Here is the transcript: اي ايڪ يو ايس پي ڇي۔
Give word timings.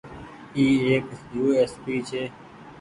اي 0.57 0.65
ايڪ 0.87 1.05
يو 1.35 1.45
ايس 1.57 1.73
پي 1.83 1.95
ڇي۔ 2.07 2.23